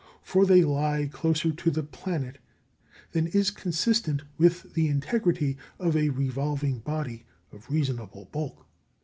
[0.23, 2.39] For they lie closer to the planet
[3.11, 8.65] than is consistent with the integrity of a revolving body of reasonable bulk.